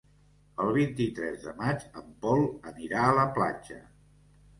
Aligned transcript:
El 0.63 0.69
vint-i-tres 0.77 1.43
de 1.43 1.53
maig 1.59 1.85
en 2.01 2.07
Pol 2.23 2.41
anirà 2.71 3.05
a 3.09 3.13
la 3.21 3.27
platja. 3.37 3.79